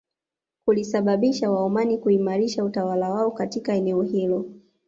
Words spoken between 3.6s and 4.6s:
eneo hilo